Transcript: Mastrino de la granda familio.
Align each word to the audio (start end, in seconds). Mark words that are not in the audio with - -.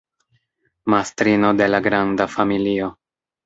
Mastrino 0.93 1.53
de 1.61 1.69
la 1.75 1.83
granda 1.91 2.29
familio. 2.41 2.93